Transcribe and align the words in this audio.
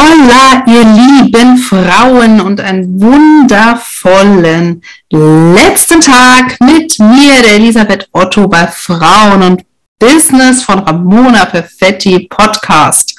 hola, 0.00 0.64
ihr 0.66 0.84
lieben 0.84 1.58
Frauen 1.58 2.40
und 2.40 2.60
einen 2.60 3.00
wundervollen 3.00 4.82
letzten 5.10 6.00
Tag 6.00 6.58
mit 6.60 6.98
mir, 6.98 7.42
der 7.42 7.56
Elisabeth 7.56 8.08
Otto 8.12 8.48
bei 8.48 8.66
Frauen 8.66 9.42
und 9.42 9.62
Business 9.98 10.62
von 10.62 10.78
Ramona 10.78 11.44
Perfetti 11.44 12.26
Podcast. 12.30 13.14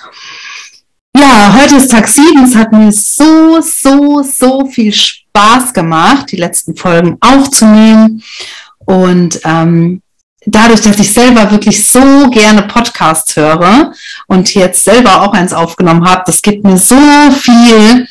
Ja, 1.16 1.56
heute 1.56 1.76
ist 1.76 1.92
Tag 1.92 2.08
7. 2.08 2.46
Es 2.46 2.56
hat 2.56 2.72
mir 2.72 2.92
so, 2.92 3.62
so, 3.62 4.24
so 4.24 4.66
viel 4.66 4.92
Spaß 4.92 5.74
gemacht, 5.74 6.32
die 6.32 6.38
letzten 6.38 6.76
Folgen 6.76 7.18
aufzunehmen. 7.20 8.24
Und 8.80 9.40
ähm, 9.44 10.02
dadurch, 10.46 10.82
dass 10.82 11.00
ich 11.00 11.14
selber 11.14 11.50
wirklich 11.52 11.86
so 11.86 12.30
gerne 12.30 12.64
Podcasts 12.64 13.36
höre 13.36 13.94
und 14.28 14.54
jetzt 14.54 14.84
selber 14.84 15.22
auch 15.22 15.34
eins 15.34 15.54
aufgenommen 15.54 16.08
habe, 16.08 16.24
das 16.26 16.42
gibt 16.42 16.64
mir 16.64 16.78
so 16.78 16.96
viel. 17.32 18.08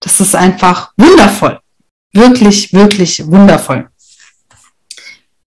Das 0.00 0.20
ist 0.20 0.34
einfach 0.34 0.92
wundervoll. 0.96 1.58
Wirklich, 2.12 2.72
wirklich 2.72 3.26
wundervoll. 3.26 3.88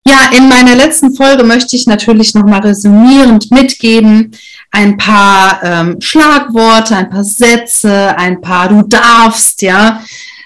Ja, 0.07 0.31
in 0.37 0.49
meiner 0.49 0.75
letzten 0.75 1.15
Folge 1.15 1.45
möchte 1.45 1.77
ich 1.77 1.87
natürlich 1.87 2.35
nochmal 2.35 2.61
resümierend 2.61 3.51
mitgeben, 3.51 4.33
ein 4.71 4.97
paar 4.97 5.63
ähm, 5.63 6.01
Schlagworte, 6.01 6.97
ein 6.97 7.11
paar 7.11 7.25
Sätze, 7.25 8.17
ein 8.17 8.41
paar 8.41 8.69
du 8.69 8.83
darfst, 8.83 9.63
ja, 9.63 10.03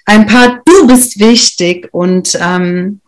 ein 0.07 0.27
paar 0.27 0.61
du 0.65 0.87
bist 0.87 1.19
wichtig 1.19 1.89
und 1.93 2.37
ähm, 2.41 3.01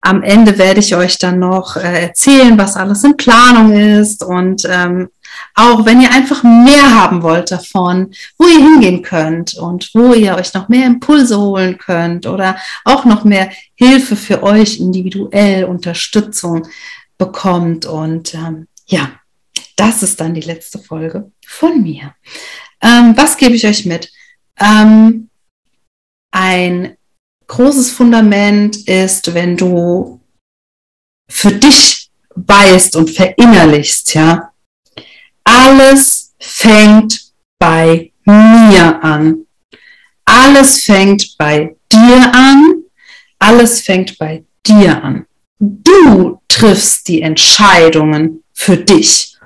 am 0.00 0.22
Ende 0.22 0.58
werde 0.58 0.80
ich 0.80 0.94
euch 0.94 1.18
dann 1.18 1.38
noch 1.38 1.76
äh, 1.76 2.02
erzählen, 2.02 2.56
was 2.58 2.76
alles 2.76 3.02
in 3.04 3.16
Planung 3.16 3.72
ist 3.72 4.22
und 4.22 4.62
ähm, 4.68 5.08
auch 5.54 5.84
wenn 5.84 6.00
ihr 6.00 6.10
einfach 6.12 6.42
mehr 6.42 6.94
haben 6.94 7.22
wollt 7.22 7.50
davon, 7.50 8.12
wo 8.38 8.46
ihr 8.46 8.58
hingehen 8.58 9.02
könnt 9.02 9.54
und 9.54 9.90
wo 9.94 10.14
ihr 10.14 10.36
euch 10.36 10.54
noch 10.54 10.68
mehr 10.68 10.86
Impulse 10.86 11.38
holen 11.38 11.78
könnt 11.78 12.26
oder 12.26 12.56
auch 12.84 13.04
noch 13.04 13.24
mehr 13.24 13.50
Hilfe 13.74 14.16
für 14.16 14.42
euch 14.42 14.78
individuell 14.78 15.64
Unterstützung 15.64 16.66
bekommt. 17.18 17.86
Und 17.86 18.34
ähm, 18.34 18.68
ja, 18.86 19.10
das 19.76 20.02
ist 20.02 20.20
dann 20.20 20.34
die 20.34 20.40
letzte 20.40 20.78
Folge 20.78 21.30
von 21.46 21.82
mir. 21.82 22.14
Ähm, 22.80 23.14
was 23.16 23.36
gebe 23.36 23.54
ich 23.54 23.66
euch 23.66 23.86
mit? 23.86 24.10
Ähm, 24.58 25.30
ein 26.30 26.95
großes 27.46 27.92
Fundament 27.92 28.88
ist, 28.88 29.34
wenn 29.34 29.56
du 29.56 30.20
für 31.28 31.52
dich 31.52 32.10
weißt 32.34 32.96
und 32.96 33.10
verinnerlichst, 33.10 34.14
ja, 34.14 34.52
alles 35.44 36.34
fängt 36.38 37.32
bei 37.58 38.12
mir 38.24 39.02
an. 39.02 39.46
Alles 40.24 40.84
fängt 40.84 41.36
bei 41.38 41.76
dir 41.90 42.34
an. 42.34 42.82
Alles 43.38 43.80
fängt 43.80 44.18
bei 44.18 44.44
dir 44.66 45.02
an. 45.02 45.26
Du 45.58 46.40
triffst 46.48 47.08
die 47.08 47.22
Entscheidungen 47.22 48.42
für 48.52 48.76
dich. 48.76 49.36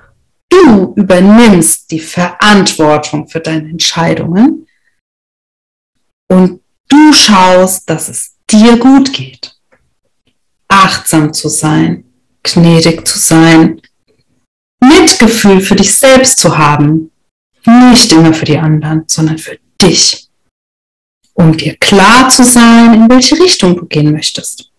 Du 0.49 0.95
übernimmst 0.97 1.91
die 1.91 2.01
Verantwortung 2.01 3.29
für 3.29 3.41
deine 3.41 3.69
Entscheidungen. 3.69 4.67
Und 6.29 6.61
du 6.91 7.13
schaust, 7.13 7.89
dass 7.89 8.09
es 8.09 8.37
dir 8.51 8.77
gut 8.77 9.13
geht. 9.13 9.57
Achtsam 10.69 11.33
zu 11.33 11.49
sein, 11.49 12.05
gnädig 12.43 13.07
zu 13.07 13.19
sein, 13.19 13.81
Mitgefühl 14.83 15.61
für 15.61 15.77
dich 15.77 15.97
selbst 15.97 16.39
zu 16.39 16.57
haben, 16.57 17.11
nicht 17.67 18.13
immer 18.13 18.33
für 18.33 18.45
die 18.45 18.59
anderen, 18.59 19.05
sondern 19.07 19.39
für 19.39 19.59
dich, 19.81 20.29
um 21.35 21.57
dir 21.57 21.77
klar 21.77 22.29
zu 22.29 22.45
sein, 22.45 22.95
in 22.95 23.11
welche 23.11 23.39
Richtung 23.39 23.77
du 23.77 23.87
gehen 23.87 24.13
möchtest. 24.13 24.71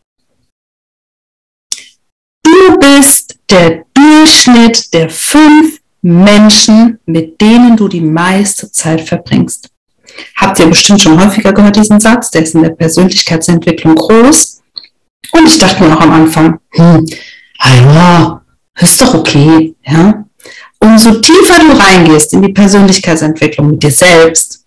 Du 2.44 2.78
bist 2.80 3.38
der 3.50 3.86
Durchschnitt 3.94 4.94
der 4.94 5.10
fünf 5.10 5.80
Menschen, 6.02 7.00
mit 7.06 7.40
denen 7.40 7.78
du 7.78 7.88
die 7.88 8.02
meiste 8.02 8.72
Zeit 8.72 9.02
verbringst. 9.02 9.71
Habt 10.36 10.60
ihr 10.60 10.68
bestimmt 10.68 11.02
schon 11.02 11.24
häufiger 11.24 11.54
gehört, 11.54 11.76
diesen 11.76 12.00
Satz, 12.00 12.32
der 12.32 12.44
ist 12.44 12.56
in 12.56 12.64
der 12.64 12.72
Persönlichkeitsentwicklung 12.72 13.96
groß. 13.96 14.62
Und 15.32 15.48
ich 15.48 15.58
dachte 15.58 15.84
mir 15.84 15.96
auch 15.96 16.02
am 16.02 16.12
Anfang, 16.12 16.60
hm, 16.72 17.06
ja, 17.64 18.42
ist 18.80 19.02
doch 19.02 19.14
okay, 19.14 19.76
ja. 19.86 20.26
Umso 20.80 21.20
tiefer 21.22 21.60
du 21.60 21.78
reingehst 21.78 22.34
in 22.34 22.42
die 22.42 22.54
Persönlichkeitsentwicklung 22.54 23.72
mit 23.72 23.84
dir 23.84 23.92
selbst, 23.92 24.66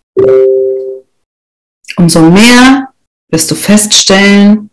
umso 1.97 2.21
mehr 2.21 2.89
wirst 3.31 3.51
du 3.51 3.55
feststellen, 3.57 4.71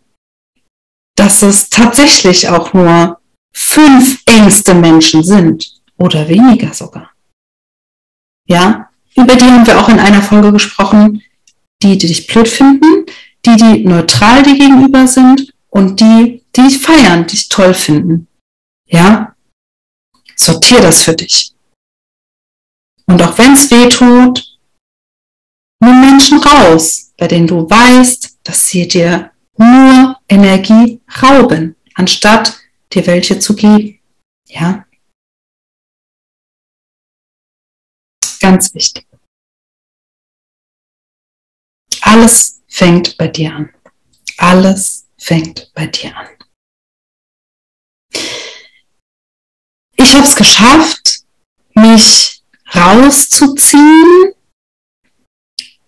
dass 1.16 1.42
es 1.42 1.68
tatsächlich 1.68 2.48
auch 2.48 2.72
nur 2.72 3.18
fünf 3.52 4.22
engste 4.26 4.74
Menschen 4.74 5.22
sind 5.22 5.80
oder 5.98 6.28
weniger 6.28 6.72
sogar. 6.72 7.10
Ja, 8.48 8.88
über 9.14 9.36
die 9.36 9.44
haben 9.44 9.66
wir 9.66 9.80
auch 9.80 9.88
in 9.88 9.98
einer 9.98 10.22
Folge 10.22 10.52
gesprochen, 10.52 11.22
die, 11.82 11.98
die 11.98 12.06
dich 12.06 12.26
blöd 12.26 12.48
finden, 12.48 13.06
die, 13.44 13.56
die 13.56 13.84
neutral 13.84 14.42
dir 14.42 14.56
gegenüber 14.56 15.06
sind 15.06 15.52
und 15.68 16.00
die, 16.00 16.42
die 16.56 16.62
dich 16.62 16.78
feiern, 16.78 17.26
die 17.26 17.36
dich 17.36 17.48
toll 17.48 17.74
finden. 17.74 18.28
Ja? 18.86 19.34
Sortier 20.36 20.80
das 20.80 21.02
für 21.02 21.14
dich. 21.14 21.54
Und 23.06 23.22
auch 23.22 23.36
wenn 23.38 23.52
es 23.52 23.70
weh 23.70 23.88
tut, 23.88 24.58
nimm 25.80 26.00
Menschen 26.00 26.38
raus, 26.38 27.12
bei 27.16 27.26
denen 27.26 27.46
du 27.46 27.68
weißt, 27.68 28.38
dass 28.42 28.66
sie 28.66 28.88
dir 28.88 29.30
nur 29.56 30.16
Energie 30.28 31.00
rauben, 31.22 31.76
anstatt 31.94 32.58
dir 32.92 33.06
welche 33.06 33.38
zu 33.38 33.54
geben. 33.54 33.98
Ja? 34.48 34.86
Ganz 38.42 38.74
wichtig. 38.74 39.06
Alles 42.00 42.60
fängt 42.66 43.16
bei 43.16 43.28
dir 43.28 43.54
an. 43.54 43.72
Alles 44.36 45.06
fängt 45.16 45.70
bei 45.74 45.86
dir 45.86 46.16
an. 46.16 46.26
Ich 49.94 50.14
habe 50.14 50.24
es 50.24 50.34
geschafft, 50.34 51.20
mich 51.76 52.42
rauszuziehen, 52.74 54.34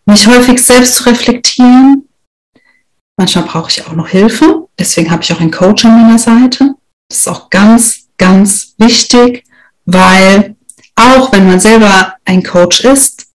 mich 0.06 0.26
häufig 0.28 0.64
selbst 0.64 0.94
zu 0.94 1.06
reflektieren. 1.06 2.08
Manchmal 3.16 3.46
brauche 3.46 3.70
ich 3.70 3.84
auch 3.84 3.94
noch 3.94 4.08
Hilfe. 4.08 4.68
Deswegen 4.78 5.10
habe 5.10 5.24
ich 5.24 5.32
auch 5.32 5.40
einen 5.40 5.50
Coach 5.50 5.84
an 5.84 6.00
meiner 6.00 6.18
Seite. 6.20 6.76
Das 7.08 7.18
ist 7.18 7.28
auch 7.28 7.50
ganz, 7.50 8.10
ganz 8.16 8.76
wichtig, 8.78 9.44
weil 9.86 10.56
auch 10.96 11.32
wenn 11.32 11.46
man 11.46 11.60
selber 11.60 12.14
ein 12.24 12.42
Coach 12.42 12.80
ist, 12.84 13.26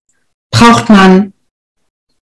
braucht 0.50 0.88
man 0.88 1.32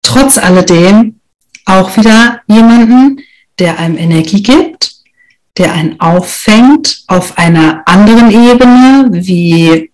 trotz 0.03 0.38
alledem 0.38 1.20
auch 1.67 1.97
wieder 1.97 2.41
jemanden, 2.47 3.20
der 3.59 3.79
einem 3.79 3.97
Energie 3.97 4.43
gibt, 4.43 4.93
der 5.56 5.73
einen 5.73 6.00
auffängt 6.00 7.05
auf 7.06 7.38
einer 7.38 7.82
anderen 7.87 8.31
Ebene 8.31 9.09
wie 9.12 9.91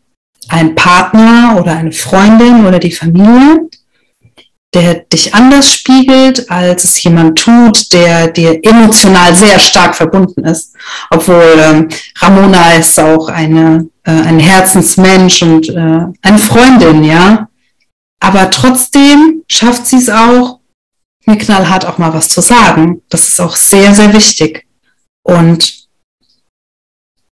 ein 0.49 0.75
Partner 0.75 1.57
oder 1.59 1.77
eine 1.77 1.93
Freundin 1.93 2.67
oder 2.67 2.79
die 2.79 2.91
Familie, 2.91 3.69
der 4.73 4.95
dich 4.95 5.35
anders 5.35 5.71
spiegelt, 5.71 6.51
als 6.51 6.85
es 6.85 7.03
jemand 7.03 7.39
tut, 7.39 7.93
der 7.93 8.29
dir 8.29 8.61
emotional 8.63 9.35
sehr 9.35 9.59
stark 9.59 9.95
verbunden 9.95 10.45
ist. 10.45 10.75
Obwohl 11.11 11.57
ähm, 11.59 11.89
Ramona 12.19 12.75
ist 12.75 12.99
auch 12.99 13.29
eine 13.29 13.90
äh, 14.05 14.11
ein 14.11 14.39
Herzensmensch 14.39 15.43
und 15.43 15.69
äh, 15.69 16.07
eine 16.23 16.39
Freundin, 16.39 17.05
ja. 17.05 17.49
Aber 18.23 18.51
trotzdem 18.51 19.43
schafft 19.49 19.87
sie 19.87 19.97
es 19.97 20.09
auch, 20.09 20.61
mir 21.27 21.39
knallhart 21.39 21.87
auch 21.87 21.99
mal 21.99 22.13
was 22.13 22.29
zu 22.29 22.41
sagen. 22.41 23.03
Das 23.09 23.29
ist 23.29 23.41
auch 23.41 23.57
sehr, 23.57 23.95
sehr 23.95 24.13
wichtig. 24.13 24.67
Und 25.23 25.89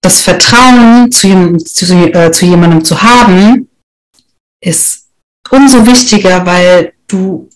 das 0.02 0.22
Vertrauen 0.22 1.12
zu, 1.12 1.58
zu, 1.58 1.86
äh, 2.14 2.32
zu 2.32 2.46
jemandem 2.46 2.84
zu 2.84 3.02
haben, 3.02 3.70
ist 4.62 5.08
umso 5.50 5.86
wichtiger, 5.86 6.46
weil 6.46 6.94
du 7.08 7.50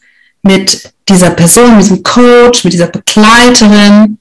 mit 0.44 0.94
dieser 1.08 1.32
Person, 1.32 1.72
mit 1.72 1.82
diesem 1.82 2.04
Coach, 2.04 2.64
mit 2.64 2.74
dieser 2.74 2.88
Begleiterin 2.88 4.18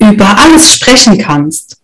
über 0.00 0.38
alles 0.38 0.72
sprechen 0.72 1.18
kannst. 1.18 1.81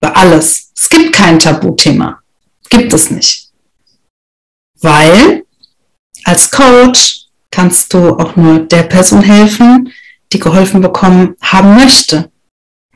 Über 0.00 0.16
alles. 0.16 0.72
Es 0.76 0.88
gibt 0.88 1.12
kein 1.12 1.38
Tabuthema. 1.38 2.20
Gibt 2.68 2.92
es 2.92 3.10
nicht. 3.10 3.48
Weil 4.80 5.44
als 6.24 6.50
Coach 6.50 7.26
kannst 7.50 7.92
du 7.94 8.16
auch 8.16 8.36
nur 8.36 8.60
der 8.60 8.84
Person 8.84 9.22
helfen, 9.22 9.92
die 10.32 10.38
geholfen 10.38 10.80
bekommen 10.80 11.34
haben 11.40 11.74
möchte. 11.74 12.30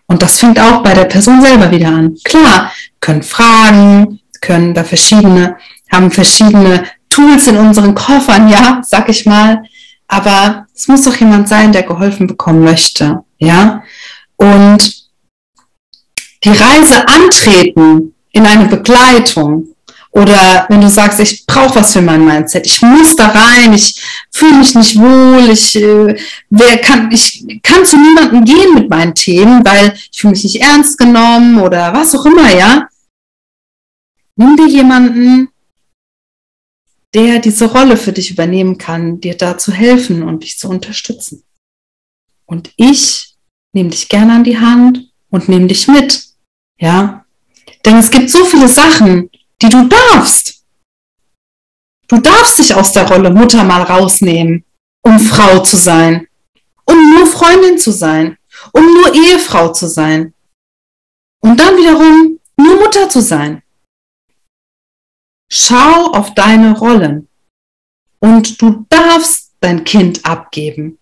Und 0.06 0.22
das 0.22 0.38
fängt 0.38 0.60
auch 0.60 0.82
bei 0.82 0.92
der 0.92 1.06
Person 1.06 1.40
selber 1.40 1.70
wieder 1.70 1.88
an. 1.88 2.16
Klar, 2.24 2.70
können 3.00 3.22
fragen, 3.22 4.20
können 4.40 4.74
da 4.74 4.84
verschiedene, 4.84 5.56
haben 5.90 6.10
verschiedene 6.10 6.84
Tools 7.08 7.46
in 7.46 7.56
unseren 7.56 7.94
Koffern, 7.94 8.48
ja, 8.48 8.82
sag 8.84 9.08
ich 9.08 9.24
mal. 9.24 9.62
Aber 10.08 10.66
es 10.74 10.88
muss 10.88 11.02
doch 11.02 11.16
jemand 11.16 11.48
sein, 11.48 11.72
der 11.72 11.84
geholfen 11.84 12.26
bekommen 12.26 12.62
möchte, 12.62 13.24
ja. 13.38 13.82
Und 14.36 15.01
die 16.44 16.50
Reise 16.50 17.06
antreten 17.06 18.14
in 18.32 18.46
eine 18.46 18.66
Begleitung 18.66 19.72
oder 20.12 20.66
wenn 20.68 20.82
du 20.82 20.90
sagst, 20.90 21.20
ich 21.20 21.46
brauche 21.46 21.76
was 21.76 21.94
für 21.94 22.02
mein 22.02 22.24
Mindset, 22.24 22.66
ich 22.66 22.82
muss 22.82 23.16
da 23.16 23.28
rein, 23.28 23.72
ich 23.72 23.98
fühle 24.30 24.58
mich 24.58 24.74
nicht 24.74 24.98
wohl, 24.98 25.50
ich, 25.50 25.74
äh, 25.76 26.20
wer 26.50 26.78
kann, 26.78 27.10
ich 27.10 27.44
kann 27.62 27.86
zu 27.86 27.96
niemandem 27.96 28.44
gehen 28.44 28.74
mit 28.74 28.90
meinen 28.90 29.14
Themen, 29.14 29.64
weil 29.64 29.94
ich 29.94 30.20
fühle 30.20 30.32
mich 30.32 30.44
nicht 30.44 30.60
ernst 30.60 30.98
genommen 30.98 31.58
oder 31.58 31.94
was 31.94 32.14
auch 32.14 32.26
immer, 32.26 32.54
ja. 32.54 32.88
Nimm 34.36 34.56
dir 34.56 34.68
jemanden, 34.68 35.48
der 37.14 37.38
diese 37.38 37.66
Rolle 37.66 37.96
für 37.96 38.12
dich 38.12 38.30
übernehmen 38.30 38.76
kann, 38.76 39.18
dir 39.20 39.36
da 39.36 39.56
zu 39.56 39.72
helfen 39.72 40.22
und 40.22 40.42
dich 40.42 40.58
zu 40.58 40.68
unterstützen. 40.68 41.42
Und 42.44 42.70
ich 42.76 43.34
nehme 43.72 43.90
dich 43.90 44.10
gerne 44.10 44.34
an 44.34 44.44
die 44.44 44.58
Hand 44.58 45.10
und 45.30 45.48
nehme 45.48 45.68
dich 45.68 45.88
mit. 45.88 46.31
Ja? 46.82 47.24
Denn 47.84 47.96
es 47.96 48.10
gibt 48.10 48.28
so 48.28 48.44
viele 48.44 48.68
Sachen, 48.68 49.30
die 49.62 49.68
du 49.68 49.88
darfst. 49.88 50.64
Du 52.08 52.18
darfst 52.18 52.58
dich 52.58 52.74
aus 52.74 52.92
der 52.92 53.08
Rolle 53.08 53.30
Mutter 53.30 53.62
mal 53.62 53.82
rausnehmen, 53.82 54.64
um 55.02 55.20
Frau 55.20 55.60
zu 55.60 55.76
sein, 55.76 56.26
um 56.84 57.14
nur 57.14 57.26
Freundin 57.28 57.78
zu 57.78 57.92
sein, 57.92 58.36
um 58.72 58.84
nur 58.84 59.14
Ehefrau 59.14 59.72
zu 59.72 59.86
sein. 59.86 60.34
Und 61.40 61.58
dann 61.58 61.76
wiederum 61.76 62.40
nur 62.56 62.76
Mutter 62.80 63.08
zu 63.08 63.22
sein. 63.22 63.62
Schau 65.50 66.10
auf 66.12 66.34
deine 66.34 66.76
Rollen 66.76 67.28
und 68.18 68.60
du 68.60 68.86
darfst 68.88 69.52
dein 69.60 69.84
Kind 69.84 70.26
abgeben, 70.26 70.98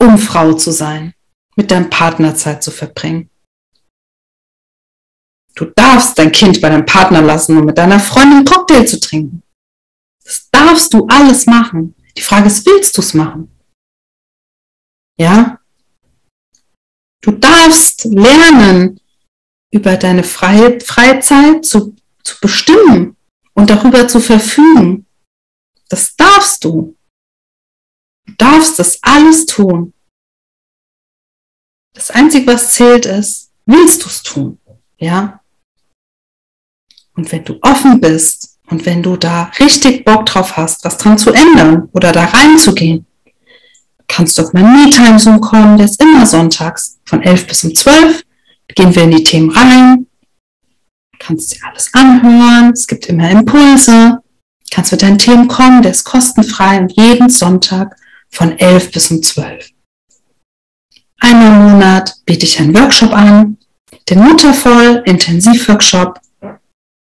um 0.00 0.18
Frau 0.18 0.52
zu 0.54 0.72
sein, 0.72 1.14
mit 1.54 1.70
deinem 1.70 1.90
Partner 1.90 2.34
Zeit 2.34 2.64
zu 2.64 2.72
verbringen. 2.72 3.30
Du 5.56 5.64
darfst 5.64 6.18
dein 6.18 6.30
Kind 6.32 6.60
bei 6.60 6.68
deinem 6.68 6.84
Partner 6.84 7.22
lassen, 7.22 7.56
um 7.56 7.64
mit 7.64 7.78
deiner 7.78 7.98
Freundin 7.98 8.44
Cocktail 8.44 8.84
zu 8.84 9.00
trinken. 9.00 9.42
Das 10.22 10.48
darfst 10.50 10.92
du 10.92 11.06
alles 11.06 11.46
machen. 11.46 11.94
Die 12.16 12.22
Frage 12.22 12.48
ist, 12.48 12.66
willst 12.66 12.96
du 12.96 13.00
es 13.00 13.14
machen? 13.14 13.50
Ja? 15.18 15.60
Du 17.22 17.32
darfst 17.32 18.04
lernen, 18.04 19.00
über 19.72 19.96
deine 19.96 20.24
Freizeit 20.24 21.64
zu, 21.64 21.96
zu 22.22 22.40
bestimmen 22.40 23.16
und 23.54 23.70
darüber 23.70 24.06
zu 24.08 24.20
verfügen. 24.20 25.06
Das 25.88 26.16
darfst 26.16 26.64
du. 26.64 26.96
Du 28.26 28.32
darfst 28.34 28.78
das 28.78 29.02
alles 29.02 29.46
tun. 29.46 29.94
Das 31.94 32.10
Einzige, 32.10 32.46
was 32.46 32.72
zählt, 32.72 33.06
ist, 33.06 33.52
willst 33.64 34.04
du 34.04 34.08
es 34.08 34.22
tun? 34.22 34.60
Ja? 34.98 35.42
Und 37.16 37.32
wenn 37.32 37.44
du 37.44 37.58
offen 37.62 38.00
bist 38.00 38.58
und 38.68 38.84
wenn 38.84 39.02
du 39.02 39.16
da 39.16 39.50
richtig 39.58 40.04
Bock 40.04 40.26
drauf 40.26 40.56
hast, 40.56 40.84
was 40.84 40.98
dran 40.98 41.18
zu 41.18 41.32
ändern 41.32 41.88
oder 41.92 42.12
da 42.12 42.26
reinzugehen, 42.26 43.06
kannst 44.06 44.38
du 44.38 44.42
auf 44.42 44.52
mein 44.52 44.72
Me-Time 44.72 45.18
Zoom 45.18 45.40
kommen, 45.40 45.78
der 45.78 45.86
ist 45.86 46.00
immer 46.00 46.26
sonntags 46.26 46.98
von 47.04 47.22
11 47.22 47.46
bis 47.46 47.64
um 47.64 47.74
12. 47.74 48.22
Gehen 48.74 48.94
wir 48.94 49.04
in 49.04 49.12
die 49.12 49.24
Themen 49.24 49.50
rein, 49.50 50.06
kannst 51.18 51.54
dir 51.54 51.60
alles 51.66 51.92
anhören, 51.94 52.72
es 52.72 52.86
gibt 52.86 53.06
immer 53.06 53.30
Impulse, 53.30 54.18
kannst 54.70 54.92
mit 54.92 55.02
deinen 55.02 55.18
Themen 55.18 55.48
kommen, 55.48 55.82
der 55.82 55.92
ist 55.92 56.04
kostenfrei 56.04 56.80
und 56.80 56.92
jeden 56.92 57.30
Sonntag 57.30 57.96
von 58.28 58.58
11 58.58 58.90
bis 58.90 59.10
um 59.10 59.22
12. 59.22 59.70
Einmal 61.20 61.48
im 61.48 61.72
Monat 61.72 62.14
biete 62.26 62.44
ich 62.44 62.60
einen 62.60 62.76
Workshop 62.76 63.12
an, 63.12 63.56
den 64.10 64.18
Muttervoll 64.18 65.02
Intensivworkshop 65.06 66.20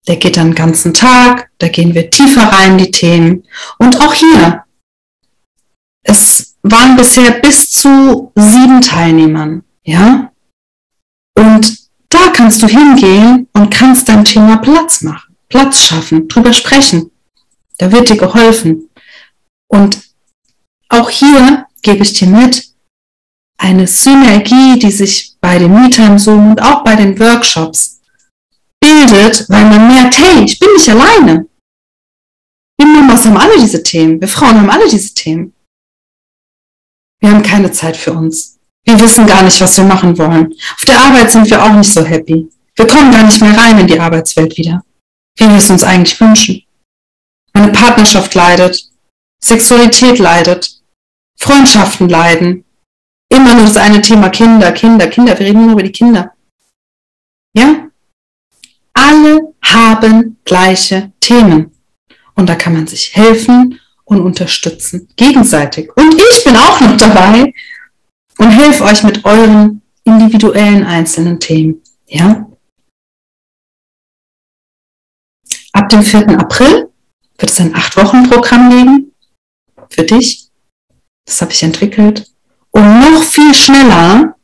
der 0.07 0.17
geht 0.17 0.37
dann 0.37 0.49
den 0.49 0.55
ganzen 0.55 0.93
Tag, 0.93 1.49
da 1.57 1.67
gehen 1.67 1.93
wir 1.93 2.09
tiefer 2.09 2.43
rein 2.43 2.71
in 2.71 2.85
die 2.85 2.91
Themen. 2.91 3.43
Und 3.77 3.99
auch 4.01 4.13
hier, 4.13 4.63
es 6.03 6.55
waren 6.63 6.95
bisher 6.95 7.31
bis 7.31 7.71
zu 7.71 8.31
sieben 8.35 8.81
Teilnehmern, 8.81 9.63
ja? 9.83 10.31
Und 11.37 11.77
da 12.09 12.29
kannst 12.33 12.63
du 12.63 12.67
hingehen 12.67 13.47
und 13.53 13.73
kannst 13.73 14.09
dein 14.09 14.25
Thema 14.25 14.57
Platz 14.57 15.01
machen, 15.01 15.35
Platz 15.47 15.77
schaffen, 15.77 16.27
drüber 16.27 16.53
sprechen. 16.53 17.11
Da 17.77 17.91
wird 17.91 18.09
dir 18.09 18.17
geholfen. 18.17 18.89
Und 19.67 20.01
auch 20.89 21.09
hier 21.09 21.67
gebe 21.81 22.03
ich 22.03 22.13
dir 22.13 22.27
mit, 22.27 22.69
eine 23.57 23.87
Synergie, 23.87 24.79
die 24.79 24.91
sich 24.91 25.35
bei 25.41 25.59
dem 25.59 25.73
MeTime 25.73 26.17
Zoom 26.17 26.51
und 26.51 26.61
auch 26.61 26.83
bei 26.83 26.95
den 26.95 27.19
Workshops 27.19 27.98
bildet, 28.79 29.49
weil 29.49 29.65
man 29.65 29.87
merkt, 29.87 30.17
hey, 30.17 30.43
ich 30.43 30.59
bin 30.59 30.69
nicht 30.73 30.89
alleine. 30.89 31.47
Wir 32.77 32.87
Mamas 32.87 33.25
haben 33.25 33.37
alle 33.37 33.59
diese 33.59 33.83
Themen. 33.83 34.21
Wir 34.21 34.27
Frauen 34.27 34.57
haben 34.57 34.69
alle 34.69 34.87
diese 34.89 35.13
Themen. 35.13 35.53
Wir 37.19 37.31
haben 37.31 37.43
keine 37.43 37.71
Zeit 37.71 37.97
für 37.97 38.13
uns. 38.13 38.59
Wir 38.85 38.99
wissen 38.99 39.27
gar 39.27 39.43
nicht, 39.43 39.59
was 39.59 39.77
wir 39.77 39.83
machen 39.83 40.17
wollen. 40.17 40.53
Auf 40.75 40.85
der 40.85 40.99
Arbeit 40.99 41.31
sind 41.31 41.49
wir 41.49 41.61
auch 41.61 41.73
nicht 41.73 41.91
so 41.91 42.03
happy. 42.03 42.49
Wir 42.75 42.87
kommen 42.87 43.11
gar 43.11 43.23
nicht 43.23 43.41
mehr 43.41 43.57
rein 43.57 43.77
in 43.79 43.87
die 43.87 43.99
Arbeitswelt 43.99 44.57
wieder. 44.57 44.83
Wie 45.37 45.47
wir 45.47 45.57
es 45.57 45.69
uns 45.69 45.83
eigentlich 45.83 46.19
wünschen. 46.19 46.63
Meine 47.53 47.71
Partnerschaft 47.71 48.33
leidet. 48.33 48.89
Sexualität 49.43 50.19
leidet. 50.19 50.81
Freundschaften 51.37 52.07
leiden. 52.07 52.65
Immer 53.29 53.55
nur 53.55 53.65
das 53.65 53.77
eine 53.77 54.01
Thema 54.01 54.29
Kinder, 54.29 54.71
Kinder, 54.71 55.07
Kinder. 55.07 55.37
Wir 55.37 55.47
reden 55.47 55.63
nur 55.63 55.73
über 55.73 55.83
die 55.83 55.91
Kinder. 55.91 56.33
Ja? 57.53 57.88
Alle 58.99 59.53
haben 59.63 60.37
gleiche 60.43 61.11
Themen. 61.19 61.71
Und 62.35 62.47
da 62.47 62.55
kann 62.55 62.73
man 62.73 62.87
sich 62.87 63.15
helfen 63.15 63.79
und 64.05 64.21
unterstützen, 64.21 65.07
gegenseitig. 65.15 65.89
Und 65.95 66.15
ich 66.15 66.43
bin 66.43 66.55
auch 66.55 66.79
noch 66.81 66.97
dabei 66.97 67.53
und 68.37 68.49
helfe 68.49 68.83
euch 68.83 69.03
mit 69.03 69.23
euren 69.25 69.81
individuellen 70.03 70.83
einzelnen 70.83 71.39
Themen. 71.39 71.81
Ja? 72.07 72.47
Ab 75.73 75.89
dem 75.89 76.01
4. 76.01 76.39
April 76.39 76.89
wird 77.37 77.51
es 77.51 77.59
ein 77.59 77.75
8-Wochen-Programm 77.75 78.69
geben 78.69 79.11
für 79.89 80.03
dich. 80.03 80.49
Das 81.25 81.41
habe 81.41 81.51
ich 81.51 81.63
entwickelt. 81.63 82.31
Um 82.71 82.99
noch 82.99 83.23
viel 83.23 83.53
schneller 83.53 84.35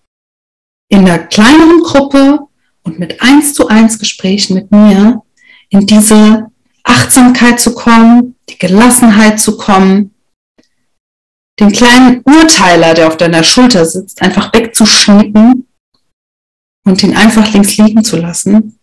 in 0.89 1.05
der 1.05 1.27
kleineren 1.27 1.81
Gruppe 1.81 2.44
und 2.85 2.99
mit 2.99 3.21
eins 3.21 3.53
zu 3.53 3.67
eins 3.67 3.99
Gesprächen 3.99 4.53
mit 4.53 4.71
mir 4.71 5.21
in 5.69 5.85
diese 5.85 6.51
Achtsamkeit 6.83 7.59
zu 7.59 7.73
kommen, 7.73 8.35
die 8.47 8.57
Gelassenheit 8.57 9.39
zu 9.39 9.57
kommen, 9.57 10.13
den 11.59 11.71
kleinen 11.71 12.21
Urteiler, 12.23 12.93
der 12.93 13.07
auf 13.07 13.17
deiner 13.17 13.43
Schulter 13.43 13.85
sitzt, 13.85 14.21
einfach 14.21 14.53
wegzuschieben 14.53 15.67
und 16.85 17.03
ihn 17.03 17.15
einfach 17.15 17.51
links 17.53 17.77
liegen 17.77 18.03
zu 18.03 18.17
lassen, 18.17 18.79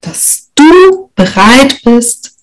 dass 0.00 0.50
du 0.54 1.10
bereit 1.14 1.82
bist 1.84 2.38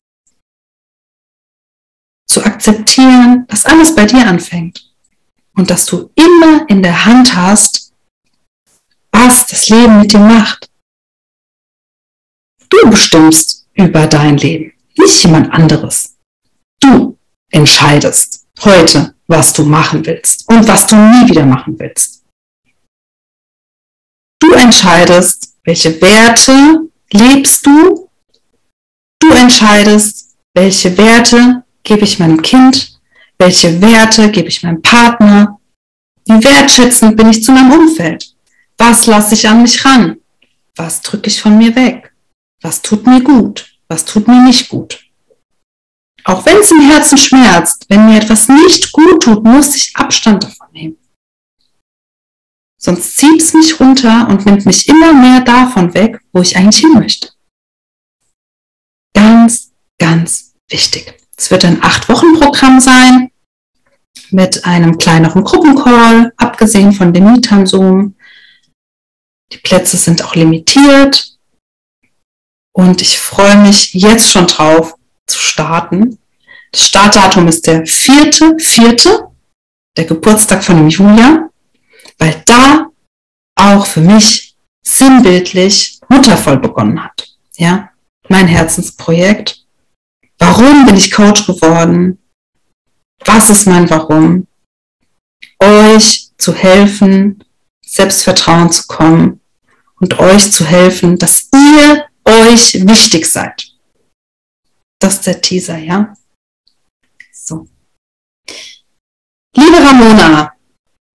zu 2.28 2.44
akzeptieren, 2.44 3.46
dass 3.48 3.66
alles 3.66 3.96
bei 3.96 4.06
dir 4.06 4.28
anfängt 4.28 4.94
und 5.56 5.70
dass 5.70 5.86
du 5.86 6.12
immer 6.16 6.70
in 6.70 6.84
der 6.84 7.06
Hand 7.06 7.36
hast, 7.36 7.73
was 9.14 9.46
das 9.48 9.70
Leben 9.70 10.00
mit 10.00 10.12
dir 10.12 10.20
macht. 10.20 10.70
Du 12.70 12.90
bestimmst 12.90 13.68
über 13.74 14.08
dein 14.08 14.38
Leben, 14.38 14.74
nicht 14.98 15.24
jemand 15.24 15.52
anderes. 15.54 16.18
Du 16.82 17.18
entscheidest 17.52 18.46
heute, 18.62 19.16
was 19.28 19.54
du 19.54 19.64
machen 19.64 20.06
willst 20.06 20.48
und 20.50 20.68
was 20.68 20.88
du 20.88 20.96
nie 20.96 21.30
wieder 21.30 21.46
machen 21.46 21.80
willst. 21.80 22.24
Du 24.42 24.52
entscheidest, 24.54 25.56
welche 25.64 26.02
Werte 26.02 26.90
lebst 27.12 27.66
du. 27.66 28.10
Du 29.20 29.30
entscheidest, 29.30 30.36
welche 30.54 30.98
Werte 30.98 31.64
gebe 31.84 32.04
ich 32.04 32.20
meinem 32.20 32.42
Kind, 32.42 32.94
Welche 33.40 33.82
Werte 33.82 34.32
gebe 34.32 34.48
ich 34.48 34.64
meinem 34.64 34.82
Partner? 34.82 35.60
Wie 36.26 36.44
wertschätzend 36.44 37.18
bin 37.18 37.30
ich 37.30 37.44
zu 37.44 37.52
meinem 37.52 37.72
Umfeld? 37.74 38.33
Was 38.86 39.06
lasse 39.06 39.34
ich 39.34 39.48
an 39.48 39.62
mich 39.62 39.86
ran? 39.86 40.18
Was 40.76 41.02
drücke 41.02 41.28
ich 41.28 41.42
von 41.42 41.58
mir 41.58 41.74
weg? 41.74 42.14
Was 42.62 42.82
tut 42.82 43.08
mir 43.08 43.24
gut? 43.24 43.80
Was 43.88 44.04
tut 44.04 44.28
mir 44.28 44.42
nicht 44.44 44.68
gut? 44.68 45.10
Auch 46.26 46.46
wenn 46.46 46.58
es 46.58 46.72
im 46.72 46.82
Herzen 46.82 47.18
schmerzt, 47.18 47.86
wenn 47.88 48.06
mir 48.08 48.18
etwas 48.18 48.50
nicht 48.50 48.92
gut 48.92 49.24
tut, 49.24 49.42
muss 49.46 49.74
ich 49.78 49.96
Abstand 49.96 50.44
davon 50.44 50.68
nehmen. 50.74 50.98
Sonst 52.78 53.16
zieht 53.16 53.42
es 53.42 53.54
mich 53.54 53.80
runter 53.80 54.28
und 54.28 54.46
nimmt 54.46 54.66
mich 54.66 54.90
immer 54.90 55.14
mehr 55.14 55.40
davon 55.40 55.94
weg, 55.94 56.20
wo 56.34 56.42
ich 56.42 56.58
eigentlich 56.58 56.80
hin 56.80 56.94
möchte. 56.94 57.30
Ganz, 59.14 59.72
ganz 59.98 60.56
wichtig. 60.70 61.14
Es 61.38 61.50
wird 61.52 61.64
ein 61.64 61.82
Acht-Wochen-Programm 61.82 62.82
sein 62.82 63.32
mit 64.32 64.66
einem 64.66 64.98
kleineren 64.98 65.46
Gruppencall, 65.46 66.34
abgesehen 66.36 66.92
von 66.92 67.14
dem 67.14 67.32
Meetern-Zoom. 67.32 68.16
Die 69.54 69.60
Plätze 69.60 69.98
sind 69.98 70.24
auch 70.24 70.34
limitiert 70.34 71.38
und 72.76 73.02
ich 73.02 73.20
freue 73.20 73.58
mich 73.58 73.94
jetzt 73.94 74.32
schon 74.32 74.48
drauf 74.48 74.96
zu 75.28 75.38
starten. 75.38 76.18
Das 76.72 76.88
Startdatum 76.88 77.48
ist 77.48 77.68
der 77.68 77.86
vierte, 77.86 78.58
vierte, 78.58 79.28
der 79.96 80.06
Geburtstag 80.06 80.64
von 80.64 80.78
dem 80.78 80.90
Julia, 80.90 81.50
weil 82.18 82.44
da 82.48 82.88
auch 83.56 83.86
für 83.86 84.02
mich 84.02 84.56
sinnbildlich 84.82 86.00
muttervoll 86.10 86.58
begonnen 86.58 87.04
hat. 87.04 87.28
Ja, 87.56 87.92
mein 88.30 88.48
Herzensprojekt. 88.48 89.64
Warum 90.40 90.88
bin 90.88 90.98
ich 90.98 91.12
Coach 91.12 91.46
geworden? 91.46 92.18
Was 93.24 93.52
ist 93.52 93.68
mein 93.68 93.88
Warum? 93.88 94.48
Euch 95.60 96.32
zu 96.40 96.56
helfen, 96.56 97.44
Selbstvertrauen 97.86 98.72
zu 98.72 98.88
kommen 98.88 99.40
und 100.04 100.20
euch 100.20 100.52
zu 100.52 100.66
helfen, 100.66 101.18
dass 101.18 101.48
ihr 101.56 102.06
euch 102.26 102.86
wichtig 102.86 103.26
seid. 103.26 103.72
Das 105.00 105.14
ist 105.14 105.28
der 105.28 105.40
Teaser, 105.40 105.78
ja? 105.78 106.14
So. 107.32 107.68
Liebe 109.56 109.78
Ramona, 109.78 110.52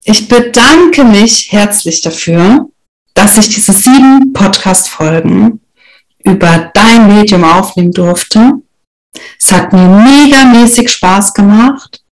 ich 0.03 0.27
bedanke 0.27 1.03
mich 1.03 1.51
herzlich 1.51 2.01
dafür, 2.01 2.67
dass 3.13 3.37
ich 3.37 3.49
diese 3.49 3.73
sieben 3.73 4.33
Podcast-Folgen 4.33 5.61
über 6.23 6.71
dein 6.73 7.15
Medium 7.15 7.43
aufnehmen 7.43 7.91
durfte. 7.91 8.53
Es 9.39 9.51
hat 9.51 9.71
mir 9.71 9.87
megamäßig 9.87 10.89
Spaß 10.89 11.35
gemacht 11.35 12.03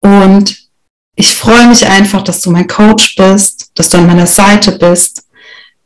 und 0.00 0.68
ich 1.14 1.36
freue 1.36 1.68
mich 1.68 1.86
einfach, 1.86 2.22
dass 2.22 2.40
du 2.40 2.50
mein 2.50 2.66
Coach 2.66 3.14
bist, 3.14 3.70
dass 3.76 3.90
du 3.90 3.98
an 3.98 4.08
meiner 4.08 4.26
Seite 4.26 4.72
bist, 4.72 5.23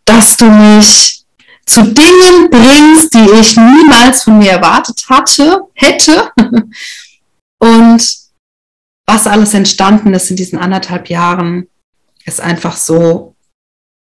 dass 0.09 0.37
du 0.37 0.47
mich 0.47 1.25
zu 1.67 1.83
Dingen 1.83 2.49
bringst, 2.51 3.13
die 3.13 3.31
ich 3.41 3.57
niemals 3.57 4.25
von 4.25 4.39
mir 4.39 4.53
erwartet 4.53 5.05
hatte, 5.09 5.63
hätte. 5.75 6.33
Und 7.59 8.19
was 9.07 9.27
alles 9.27 9.53
entstanden 9.55 10.15
ist 10.15 10.31
in 10.31 10.37
diesen 10.37 10.59
anderthalb 10.59 11.11
Jahren, 11.11 11.69
ist 12.25 12.41
einfach 12.41 12.77
so 12.77 13.35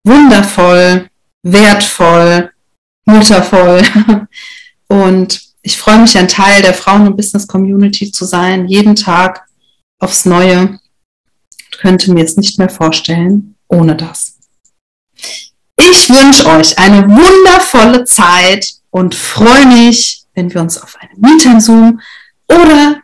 wundervoll, 0.05 1.09
wertvoll, 1.43 2.53
muttervoll. 3.07 3.83
Und 4.89 5.41
ich 5.63 5.79
freue 5.79 5.99
mich, 5.99 6.17
ein 6.19 6.29
Teil 6.29 6.63
der 6.63 6.75
Frauen- 6.75 7.09
und 7.09 7.17
Business-Community 7.17 8.13
zu 8.13 8.25
sein, 8.25 8.69
jeden 8.69 8.95
Tag 8.95 9.47
aufs 9.99 10.25
Neue. 10.25 10.79
Ich 11.71 11.79
könnte 11.79 12.13
mir 12.13 12.25
es 12.25 12.37
nicht 12.37 12.59
mehr 12.59 12.69
vorstellen 12.69 13.57
ohne 13.69 13.97
das. 13.97 14.39
Ich 15.77 16.09
wünsche 16.09 16.47
euch 16.47 16.79
eine 16.79 17.07
wundervolle 17.07 18.05
Zeit 18.05 18.67
und 18.91 19.15
freue 19.15 19.67
mich, 19.67 20.25
wenn 20.35 20.53
wir 20.53 20.63
uns 20.63 20.79
auf 20.79 20.97
einem 20.97 21.21
Meet 21.21 21.63
Zoom 21.63 22.01
oder 22.49 23.03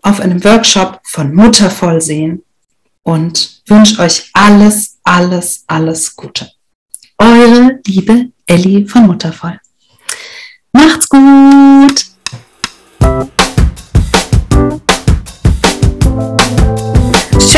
auf 0.00 0.20
einem 0.20 0.42
Workshop 0.42 1.00
von 1.04 1.34
Muttervoll 1.34 2.00
sehen 2.00 2.42
und 3.02 3.62
wünsche 3.66 4.00
euch 4.00 4.30
alles, 4.32 4.98
alles, 5.04 5.64
alles 5.66 6.16
Gute. 6.16 6.50
Eure 7.18 7.78
liebe 7.86 8.30
Elli 8.46 8.86
von 8.86 9.06
Muttervoll. 9.06 9.60
Macht's 10.72 11.08
gut! 11.08 11.43